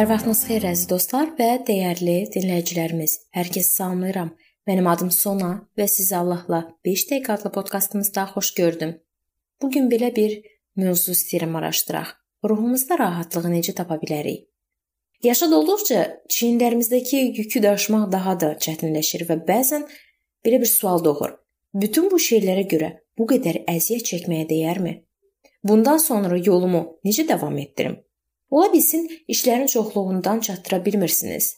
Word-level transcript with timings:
Hər 0.00 0.06
vaxtınız 0.08 0.38
xeyir 0.48 0.64
əziz 0.64 0.88
dostlar 0.88 1.26
və 1.36 1.46
dəyərli 1.68 2.14
dinləyicilərimiz. 2.32 3.18
Hər 3.36 3.50
kəsi 3.52 3.74
salamlayıram. 3.74 4.30
Mənim 4.64 4.88
adım 4.88 5.10
Sona 5.12 5.50
və 5.76 5.84
sizi 5.92 6.14
Allahla 6.16 6.60
5 6.88 7.04
dəqiqə 7.10 7.34
adlı 7.34 7.50
podkastımızda 7.52 8.24
xoş 8.30 8.50
gördüm. 8.56 8.94
Bu 9.60 9.70
gün 9.74 9.92
belə 9.92 10.08
bir 10.16 10.38
mövzu 10.80 11.12
istəyirəm 11.12 11.52
araşdıraq. 11.60 12.14
Ruhumuzda 12.48 12.98
rahatlığı 13.02 13.52
necə 13.58 13.76
tapa 13.76 14.00
bilərik? 14.00 14.48
Yaşa 15.28 15.52
dolduqca 15.52 16.08
çiyinlərimizdəki 16.32 17.24
yükü 17.36 17.66
daşımaq 17.68 18.10
daha 18.16 18.40
da 18.40 18.54
çətinləşir 18.56 19.28
və 19.28 19.42
bəzən 19.52 19.84
belə 20.46 20.64
bir 20.64 20.76
sual 20.78 21.04
doğur. 21.04 21.36
Bütün 21.74 22.08
bu 22.08 22.26
şeylərə 22.30 22.64
görə 22.72 22.94
bu 23.20 23.28
qədər 23.34 23.66
əziyyət 23.68 24.14
çəkməyə 24.14 24.48
dəyərmi? 24.48 25.00
Bundan 25.60 26.00
sonra 26.00 26.40
yolumu 26.40 26.86
necə 27.04 27.28
davam 27.28 27.60
etdirim? 27.60 28.00
Ola 28.50 28.72
bilsin, 28.72 29.10
işlərin 29.28 29.66
çoxluğundan 29.66 30.40
çatdıra 30.40 30.84
bilmirsiniz. 30.84 31.56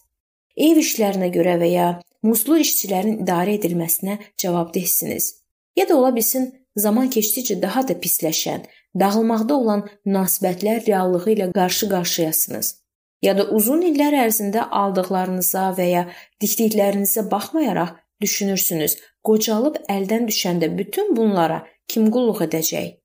Ev 0.57 0.81
işlərinə 0.85 1.31
görə 1.33 1.57
və 1.63 1.71
ya 1.73 1.87
muslu 2.23 2.59
işçilərin 2.61 3.23
idarə 3.25 3.57
edilməsinə 3.57 4.19
cavabdehsiniz. 4.39 5.31
Ya 5.77 5.89
da 5.89 5.97
ola 5.97 6.13
bilsin, 6.17 6.53
zaman 6.77 7.09
keçdikcə 7.11 7.63
daha 7.63 7.87
da 7.89 7.97
pisləşən, 8.05 8.69
dağılmaqda 9.01 9.57
olan 9.57 9.89
münasibətlər 10.07 10.87
reallığı 10.87 11.27
ilə 11.35 11.51
qarşı-qarşıyasınız. 11.57 12.75
Ya 13.23 13.37
da 13.39 13.49
uzun 13.57 13.83
illər 13.89 14.17
ərzində 14.27 14.69
aldıqlarınıza 14.83 15.69
və 15.79 15.89
ya 15.89 16.07
dikdiklərinizə 16.43 17.31
baxmayaraq 17.31 17.95
düşünürsünüz, 18.21 18.97
qocalıb 19.25 19.79
əldən 19.89 20.27
düşəndə 20.29 20.69
bütün 20.79 21.17
bunlara 21.17 21.63
kim 21.89 22.11
qulluq 22.11 22.43
edəcək? 22.49 22.99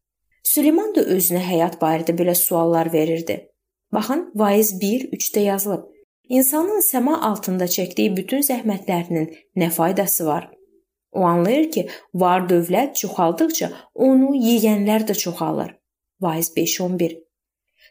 Süleyman 0.44 0.96
da 0.96 1.04
özünə 1.16 1.44
həyat 1.44 1.78
barədə 1.82 2.16
belə 2.18 2.36
suallar 2.36 2.92
verirdi. 2.94 3.46
Baxın, 3.94 4.32
vaiz 4.36 4.82
1:3-də 4.82 5.40
yazılıb. 5.40 5.84
İnsanın 6.30 6.82
səma 6.82 7.22
altında 7.22 7.66
çəkdiyi 7.66 8.18
bütün 8.18 8.42
zəhmətlərinin 8.42 9.36
nə 9.56 9.70
faydası 9.70 10.26
var? 10.26 10.50
O 11.12 11.22
anlayır 11.22 11.72
ki, 11.72 11.88
var 12.14 12.50
dövlət 12.50 12.96
çoxaldıqca 12.96 13.72
onu 13.96 14.36
yeyənlər 14.36 15.08
də 15.08 15.14
çoxalır. 15.18 15.76
Vaiz 16.22 16.52
5:11. 16.58 17.24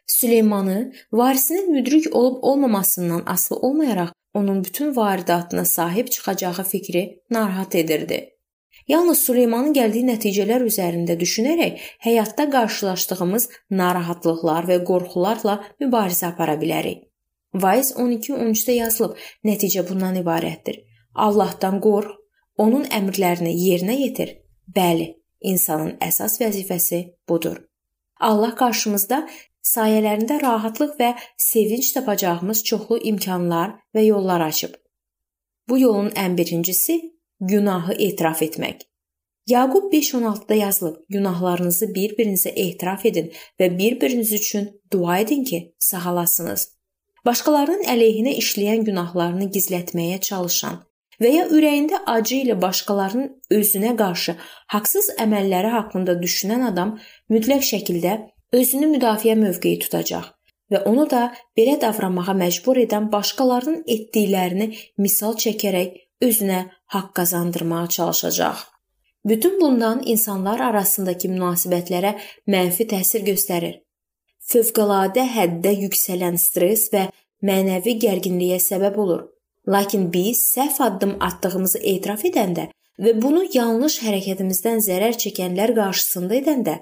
Süleymanı 0.06 0.92
varisinin 1.12 1.72
müdrik 1.72 2.16
olub 2.16 2.38
olmamasından 2.42 3.22
asılı 3.27 3.58
olmayaraq 3.58 4.12
onun 4.34 4.64
bütün 4.64 4.97
varidatına 4.97 5.64
sahib 5.64 6.08
çıxacağı 6.08 6.64
fikri 6.64 7.22
narahat 7.31 7.75
edirdi. 7.75 8.35
Yalnız 8.88 9.18
Süleymanın 9.26 9.72
gəldiyi 9.74 10.06
nəticələr 10.06 10.62
üzərində 10.66 11.16
düşünərək 11.18 11.80
həyatda 12.06 12.46
qarşılaşdığımız 12.52 13.48
narahatlıqlar 13.80 14.68
və 14.70 14.78
qorxularla 14.86 15.56
mübarizə 15.82 16.28
apara 16.30 16.54
bilərik. 16.60 17.02
Vaiz 17.54 17.90
12-13-də 17.96 18.76
yazılıb. 18.76 19.16
Nəticə 19.44 19.82
bundan 19.88 20.20
ibarətdir. 20.20 20.84
Allahdan 21.14 21.80
qorx, 21.80 22.14
onun 22.58 22.84
əmrlərini 22.98 23.56
yerinə 23.56 23.96
yetir. 23.98 24.36
Bəli, 24.76 25.08
insanın 25.40 25.96
əsas 26.00 26.38
vəzifəsi 26.42 27.02
budur. 27.28 27.58
Allah 28.20 28.54
qarşımızda 28.56 29.24
sayələrində 29.66 30.38
rahatlıq 30.42 30.94
və 31.00 31.10
sevinc 31.48 31.90
tapacağımız 31.96 32.62
çoxlu 32.70 33.00
imkanlar 33.10 33.74
və 33.94 34.06
yollar 34.06 34.46
açıb. 34.46 34.78
Bu 35.68 35.78
yolun 35.78 36.12
ən 36.14 36.36
birincisi 36.38 37.00
Günahı 37.40 37.92
etiraf 37.92 38.42
etmək. 38.42 38.76
Yaqub 39.46 39.92
5:16-da 39.92 40.54
yazılıb: 40.54 40.96
Günahlarınızı 41.08 41.86
bir-birinizə 41.86 42.48
etiraf 42.48 43.06
edin 43.06 43.32
və 43.60 43.78
bir-biriniz 43.78 44.32
üçün 44.32 44.82
dua 44.92 45.19
edin 45.19 45.44
ki, 45.44 45.75
sağalasınız. 45.78 46.69
Başqalarının 47.26 47.82
əleyhinə 47.92 48.32
işləyən 48.41 48.84
günahlarını 48.84 49.50
gizlətməyə 49.56 50.20
çalışan 50.20 50.78
və 51.20 51.32
ya 51.32 51.44
ürəyində 51.56 52.00
acı 52.06 52.41
ilə 52.44 52.56
başqalarının 52.62 53.28
özünə 53.58 53.92
qarşı 54.00 54.36
haqsız 54.75 55.10
əməlləri 55.25 55.72
haqqında 55.76 56.16
düşünən 56.22 56.64
adam 56.70 56.96
mütləq 57.32 57.64
şəkildə 57.72 58.16
özünü 58.52 58.91
müdafiə 58.94 59.36
mövqeyi 59.42 59.78
tutacaq 59.84 60.32
və 60.72 60.82
onu 60.91 61.04
da 61.10 61.22
belə 61.58 61.76
davranmağa 61.80 62.34
məcbur 62.42 62.80
edən 62.84 63.12
başqalarının 63.12 63.84
etdiklərini 63.96 64.72
misal 64.98 65.36
çəkərək 65.44 65.96
özünə 66.28 66.60
haqq 66.94 67.12
qazandırmağa 67.14 67.86
çalışacaq. 67.88 68.56
Bütün 69.24 69.60
bundan 69.60 70.02
insanlar 70.06 70.60
arasındakı 70.60 71.28
münasibətlərə 71.28 72.12
mənfi 72.47 72.86
təsir 72.92 73.24
göstərir. 73.26 73.80
Fövqəladə 74.47 75.25
həddə 75.36 75.72
yüksələn 75.75 76.38
stress 76.38 76.92
və 76.92 77.08
mənəvi 77.42 77.96
gərginliyə 78.04 78.60
səbəb 78.62 78.98
olur. 79.02 79.25
Lakin 79.69 80.12
biz 80.12 80.38
səhv 80.54 80.82
addım 80.88 81.16
atdığımızı 81.20 81.80
etiraf 81.82 82.22
edəndə 82.30 82.69
və 83.02 83.16
bunu 83.22 83.42
yanlış 83.54 83.98
hərəkətimizdən 84.04 84.78
zərər 84.86 85.19
çəkənlər 85.22 85.75
qarşısında 85.75 86.38
edəndə 86.42 86.76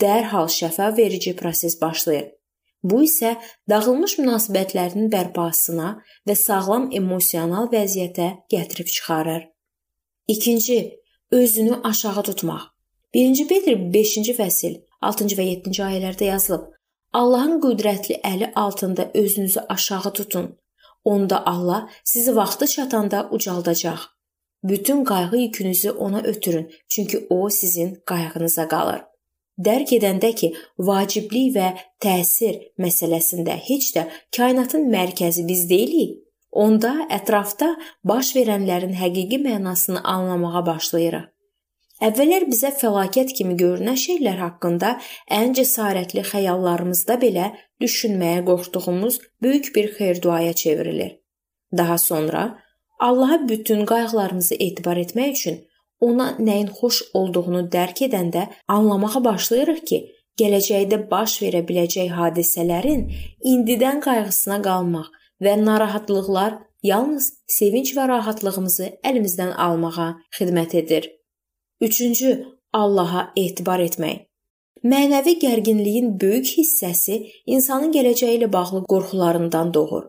dərhal 0.00 0.46
şəfa 0.48 0.96
verici 0.96 1.34
proses 1.36 1.80
başlayır. 1.80 2.30
Bu 2.82 3.02
isə 3.04 3.34
dağılmış 3.68 4.16
münasibətlərin 4.20 5.10
bərpasına 5.12 5.88
və 6.28 6.36
sağlam 6.42 6.88
emosional 6.96 7.68
vəziyyətə 7.72 8.28
gətirib 8.52 8.88
çıxarır. 8.94 9.42
İkinci, 10.28 10.78
özünü 11.30 11.80
aşağı 11.84 12.22
tutmaq. 12.22 12.62
1-ci 13.14 13.46
Petr 13.48 13.74
5-ci 13.96 14.34
fəsil 14.38 14.78
6-cı 15.02 15.36
və 15.40 15.46
7-ci 15.50 15.82
ayələrdə 15.88 16.30
yazılıb: 16.30 16.70
Allahın 17.12 17.60
qüdrətli 17.60 18.20
əli 18.32 18.52
altında 18.54 19.10
özünüzü 19.14 19.60
aşağı 19.68 20.12
tutun. 20.12 20.56
Onda 21.04 21.46
Allah 21.46 21.88
sizi 22.04 22.36
vaxtı 22.36 22.66
çatanda 22.66 23.28
ucaldacaq. 23.30 24.00
Bütün 24.64 25.04
qayğı 25.04 25.36
yükünüzü 25.36 25.90
ona 25.90 26.20
ötürün, 26.22 26.72
çünki 26.88 27.26
o 27.30 27.50
sizin 27.50 27.94
qayğınıza 28.06 28.68
qalır 28.68 29.09
dərk 29.66 29.94
edəndə 29.98 30.32
ki, 30.40 30.52
vaciblik 30.88 31.54
və 31.56 31.68
təsir 32.02 32.58
məsələsində 32.80 33.56
heç 33.68 33.92
də 33.96 34.06
kainatın 34.36 34.88
mərkəzi 34.92 35.46
biz 35.48 35.66
deyilik, 35.70 36.16
onda 36.50 36.94
ətrafda 37.18 37.74
baş 38.04 38.34
verənlərin 38.36 38.96
həqiqi 39.02 39.38
mənasını 39.44 40.02
anlamağa 40.14 40.64
başlayırıq. 40.66 41.28
Əvvəllər 42.00 42.46
bizə 42.48 42.70
fəlakət 42.80 43.34
kimi 43.36 43.58
görünən 43.60 43.98
şeylər 44.00 44.38
haqqında 44.40 44.94
ən 45.36 45.50
cəsarətli 45.56 46.22
xəyallarımızda 46.24 47.18
belə 47.20 47.50
düşünməyə 47.82 48.40
qorxduğumuz 48.46 49.18
böyük 49.44 49.68
bir 49.76 49.90
xeyir-duaya 49.98 50.52
çevrilir. 50.52 51.18
Daha 51.76 51.98
sonra 51.98 52.58
Allaha 53.00 53.48
bütün 53.48 53.84
qayğılarımızı 53.86 54.54
etibar 54.54 54.96
etmək 54.96 55.30
üçün 55.30 55.60
ona 56.00 56.30
nəyin 56.38 56.70
xoş 56.78 57.02
olduğunu 57.14 57.66
dərk 57.74 58.04
edəndə 58.08 58.46
anlamağa 58.68 59.24
başlayırıq 59.24 59.80
ki, 59.90 59.98
gələcəkdə 60.40 60.98
baş 61.10 61.36
verə 61.42 61.60
biləcək 61.68 62.14
hadisələrin 62.16 63.02
indidən 63.52 64.00
qayğısına 64.06 64.60
qalmaq 64.66 65.10
və 65.44 65.56
narahatlıqlar 65.64 66.58
yalnız 66.90 67.26
sevinc 67.58 67.92
və 67.96 68.06
rahatlığımızı 68.14 68.88
əlimizdən 69.10 69.52
almağa 69.66 70.08
xidmət 70.38 70.76
edir. 70.82 71.10
3-cü 71.82 72.32
Allaha 72.72 73.30
etibar 73.36 73.80
etmək. 73.82 74.26
Mənəvi 74.84 75.34
gərginliyin 75.42 76.14
böyük 76.20 76.54
hissəsi 76.56 77.16
insanın 77.46 77.92
gələcəyi 77.92 78.38
ilə 78.38 78.48
bağlı 78.52 78.86
qorxularından 78.88 79.74
doğur. 79.74 80.06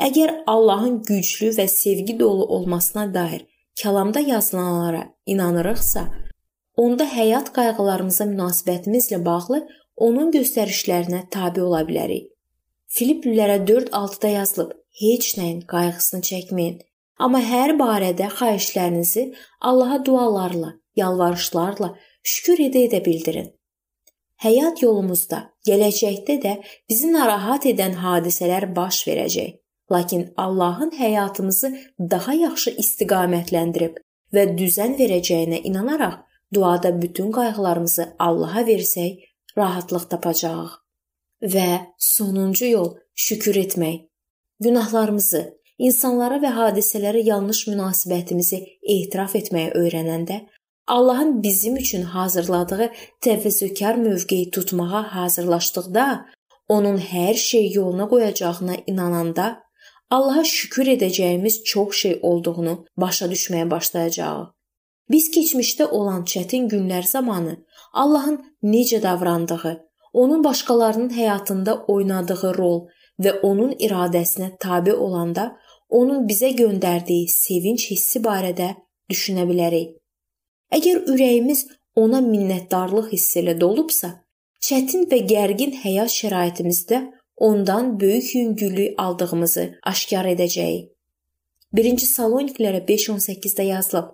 Əgər 0.00 0.32
Allahın 0.50 1.02
güclü 1.06 1.52
və 1.58 1.66
sevgi 1.68 2.16
dolu 2.18 2.46
olmasına 2.56 3.04
dair 3.14 3.44
kəlamda 3.80 4.20
yazılanlara 4.20 5.02
inanırıqsa, 5.26 6.02
onda 6.76 7.04
həyat 7.16 7.52
qayğılarımıza 7.56 8.26
münasibətimizlə 8.32 9.20
bağlı 9.24 9.60
onun 9.96 10.32
göstərişlərinə 10.36 11.22
tabe 11.34 11.62
ola 11.62 11.80
bilərik. 11.88 12.26
Filiplilərə 12.96 13.58
4:6-da 13.70 14.28
yazılıb: 14.28 14.72
Heç 15.00 15.26
nəyin 15.38 15.60
qayğısını 15.72 16.26
çəkməyin, 16.30 16.76
amma 17.24 17.40
hər 17.52 17.76
barədə 17.78 18.28
xahişlərinizi 18.38 19.24
Allaha 19.60 20.04
dualarla, 20.04 20.74
yalvarışlarla 20.96 21.94
şükür 22.22 22.64
edə-edə 22.66 23.04
bildirin. 23.04 23.48
Həyat 24.44 24.82
yolumuzda, 24.82 25.40
gələcəkdə 25.68 26.36
də 26.44 26.52
bizi 26.88 27.12
narahat 27.12 27.66
edən 27.72 27.96
hadisələr 28.04 28.70
baş 28.76 29.04
verəcək. 29.08 29.59
Lakin 29.92 30.32
Allahın 30.36 30.90
həyatımızı 30.90 31.70
daha 32.10 32.34
yaxşı 32.34 32.74
istiqamətləndirib 32.82 33.96
və 34.34 34.44
düzən 34.58 34.94
verəcəyinə 35.00 35.62
inanaraq 35.70 36.20
duada 36.54 37.02
bütün 37.02 37.32
qayğılarımızı 37.32 38.14
Allaha 38.18 38.62
versək, 38.66 39.24
rahatlıq 39.58 40.04
tapacağıq. 40.10 40.70
Və 41.42 41.70
sonuncu 41.98 42.66
yol 42.66 42.94
şükür 43.14 43.56
etmək. 43.64 44.06
Günahlarımızı, 44.60 45.42
insanlara 45.78 46.38
və 46.44 46.52
hadisələrə 46.60 47.22
yanlış 47.24 47.66
münasibətimizi 47.72 48.60
etiraf 48.82 49.36
etməyə 49.40 49.72
öyrənəndə 49.82 50.40
Allahın 50.90 51.42
bizim 51.42 51.76
üçün 51.76 52.02
hazırladığı 52.02 52.90
təvəzzükar 53.24 53.96
mövqeyi 54.06 54.50
tutmağa 54.50 55.02
hazırlaşdıqda 55.14 56.06
onun 56.68 56.98
hər 56.98 57.34
şeyi 57.34 57.76
yoluna 57.76 58.08
qoyacağına 58.08 58.76
inananda 58.86 59.62
Allaha 60.10 60.44
şükür 60.44 60.86
edəcəyimiz 60.96 61.62
çox 61.64 61.96
şey 62.02 62.18
olduğunu 62.22 62.84
başa 62.96 63.26
düşməyə 63.26 63.70
başlayacağıq. 63.70 64.48
Biz 65.10 65.24
keçmişdə 65.34 65.86
olan 65.98 66.24
çətin 66.32 66.66
günlər 66.72 67.06
zamanı 67.06 67.56
Allahın 67.92 68.38
necə 68.62 69.02
davrandığı, 69.02 69.74
onun 70.12 70.44
başqalarının 70.44 71.10
həyatında 71.18 71.84
oynadığı 71.94 72.54
rol 72.58 72.80
və 73.22 73.40
onun 73.40 73.72
iradəsinə 73.86 74.56
tabe 74.58 74.94
olanda 74.94 75.56
onun 75.88 76.26
bizə 76.28 76.50
göndərdiyi 76.62 77.28
sevinç 77.28 77.90
hissi 77.90 78.22
barədə 78.26 78.74
düşünə 79.10 79.46
bilərik. 79.50 79.94
Əgər 80.74 81.06
ürəyimiz 81.12 81.66
ona 81.94 82.20
minnətdarlıq 82.24 83.10
hissi 83.14 83.40
ilə 83.42 83.56
dolubsa, 83.60 84.10
çətin 84.66 85.08
və 85.10 85.22
gərgin 85.32 85.74
həyat 85.84 86.10
şəraitimizdə 86.14 87.00
ondan 87.40 88.00
böyük 88.00 88.34
yüngüllük 88.34 88.94
aldığımızı 89.00 89.64
aşkar 89.82 90.26
edəcəyik. 90.34 90.88
1 91.72 91.98
Saloniklərə 92.14 92.84
5:18-də 92.86 93.64
yazılıb: 93.74 94.08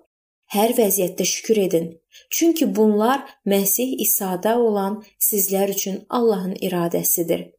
Hər 0.55 0.71
vəziyyətdə 0.77 1.25
şükür 1.25 1.57
edin, 1.57 1.87
çünki 2.29 2.75
bunlar 2.75 3.23
Məsih 3.45 3.95
İsa'da 4.05 4.59
olan 4.59 5.03
sizlər 5.19 5.71
üçün 5.71 6.05
Allahın 6.09 6.55
iradəsidir. 6.55 7.51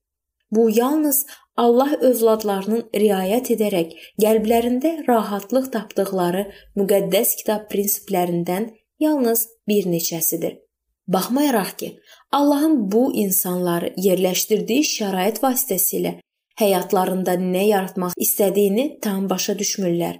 Bu 0.50 0.70
yalnız 0.70 1.26
Allah 1.56 1.96
övladlarının 2.00 2.88
riayət 2.94 3.50
edərək 3.56 3.92
qəlblərində 4.22 4.92
rahatlıq 5.08 5.68
tapdıqları 5.74 6.46
müqəddəs 6.78 7.34
kitab 7.42 7.68
prinsiplərindən 7.72 8.70
yalnız 9.00 9.48
bir 9.68 9.90
neçəsidir. 9.92 10.67
Baxmayaraq 11.08 11.70
ki, 11.78 11.88
Allahın 12.32 12.92
bu 12.92 13.02
insanları 13.14 13.92
yerləşdirdiyi 13.96 14.84
şərait 14.84 15.40
vasitəsilə 15.44 16.18
həyatlarında 16.60 17.36
nə 17.40 17.64
yaratmaq 17.68 18.16
istədiyini 18.26 18.98
tam 19.02 19.28
başa 19.30 19.54
düşmürlər. 19.58 20.18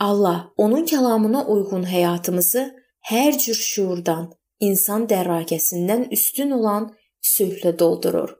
Allah 0.00 0.52
onun 0.56 0.84
kəlamına 0.92 1.44
uyğun 1.54 1.84
həyatımızı 1.94 2.62
hər 3.10 3.38
cür 3.38 3.58
şuurdan, 3.72 4.30
insan 4.60 5.08
dərrakəsindən 5.10 6.06
üstün 6.16 6.50
olan 6.58 6.92
sülhlə 7.34 7.78
doldurur. 7.78 8.39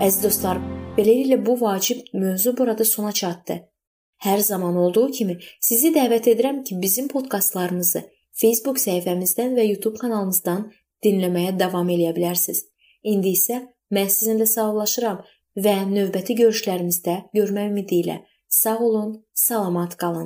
Əziz 0.00 0.22
dostlar, 0.24 0.56
beləliklə 0.96 1.36
bu 1.44 1.58
vacib 1.60 2.06
mövzu 2.16 2.54
burada 2.56 2.84
sona 2.88 3.10
çatdı. 3.12 3.58
Hər 4.24 4.40
zaman 4.40 4.76
olduğu 4.80 5.10
kimi 5.16 5.34
sizi 5.60 5.90
dəvət 5.92 6.30
edirəm 6.32 6.62
ki, 6.64 6.78
bizim 6.80 7.08
podkastlarımızı 7.12 8.02
Facebook 8.40 8.80
səhifəmizdən 8.80 9.52
və 9.58 9.66
YouTube 9.68 10.00
kanalımızdan 10.00 10.64
dinləməyə 11.04 11.52
davam 11.60 11.92
edə 11.92 12.14
bilərsiniz. 12.16 12.64
İndi 13.12 13.34
isə 13.36 13.60
mən 13.92 14.08
sizinlə 14.16 14.48
sağollaşıram 14.48 15.20
və 15.68 15.76
növbəti 15.92 16.38
görüşlərimizdə 16.40 17.20
görmək 17.36 17.72
ümidi 17.74 18.00
ilə 18.06 18.20
sağ 18.48 18.78
olun, 18.78 19.14
salamat 19.34 19.96
qalın. 20.00 20.18